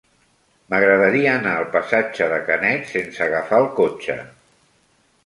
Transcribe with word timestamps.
M'agradaria 0.73 1.33
anar 1.39 1.51
al 1.57 1.67
passatge 1.75 2.29
de 2.31 2.39
Canet 2.47 2.89
sense 2.95 3.23
agafar 3.27 3.61
el 3.65 3.69
cotxe. 3.81 4.17